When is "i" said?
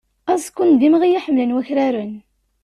1.11-1.23